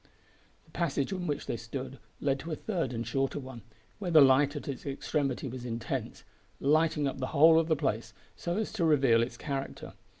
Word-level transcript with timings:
The 0.65 0.71
passage 0.71 1.11
in 1.11 1.27
which 1.27 1.45
they 1.45 1.57
stood 1.57 1.99
led 2.19 2.39
to 2.39 2.51
a 2.51 2.55
third 2.55 2.91
and 2.91 3.05
shorter 3.05 3.39
one, 3.39 3.61
where 3.99 4.09
the 4.09 4.19
light 4.19 4.55
at 4.55 4.67
its 4.67 4.83
extremity 4.83 5.47
was 5.47 5.63
intense, 5.63 6.23
lighting 6.59 7.07
up 7.07 7.19
the 7.19 7.27
whole 7.37 7.59
of 7.59 7.67
the 7.67 7.75
place 7.75 8.11
so 8.35 8.57
as 8.57 8.73
to 8.73 8.83
reveal 8.83 9.21
its 9.21 9.37
character. 9.37 9.93